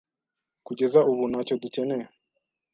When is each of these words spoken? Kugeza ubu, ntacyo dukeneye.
Kugeza 0.65 0.99
ubu, 1.11 1.23
ntacyo 1.31 1.55
dukeneye. 1.63 2.05